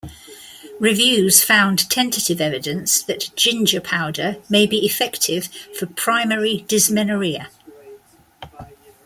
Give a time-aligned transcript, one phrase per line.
[0.79, 7.51] Reviews found tentative evidence that ginger powder may be effective for primary dysmenorrhea.